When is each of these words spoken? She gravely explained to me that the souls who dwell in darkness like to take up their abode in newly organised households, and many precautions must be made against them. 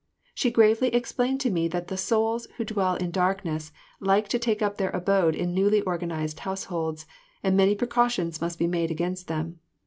She 0.33 0.49
gravely 0.49 0.87
explained 0.95 1.39
to 1.41 1.51
me 1.51 1.67
that 1.67 1.87
the 1.87 1.95
souls 1.95 2.47
who 2.57 2.65
dwell 2.65 2.95
in 2.95 3.11
darkness 3.11 3.71
like 3.99 4.27
to 4.29 4.39
take 4.39 4.63
up 4.63 4.77
their 4.77 4.89
abode 4.89 5.35
in 5.35 5.53
newly 5.53 5.83
organised 5.83 6.39
households, 6.39 7.05
and 7.43 7.55
many 7.55 7.75
precautions 7.75 8.41
must 8.41 8.57
be 8.57 8.65
made 8.65 8.89
against 8.89 9.27
them. 9.27 9.59